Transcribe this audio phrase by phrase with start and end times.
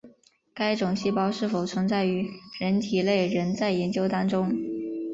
[0.55, 2.27] 该种细胞是否存在于
[2.59, 4.51] 人体内仍在研究当中。